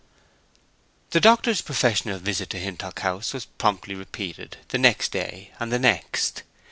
The 1.11 1.19
doctor's 1.19 1.61
professional 1.61 2.17
visit 2.17 2.49
to 2.49 2.57
Hintock 2.59 3.01
House 3.01 3.35
was 3.35 3.45
promptly 3.45 3.93
repeated 3.93 4.57
the 4.69 4.79
next 4.79 5.11
day 5.11 5.51
and 5.59 5.71
the 5.71 5.77
next. 5.77 6.41